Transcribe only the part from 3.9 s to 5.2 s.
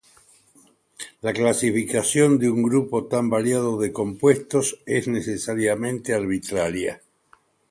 compuestos es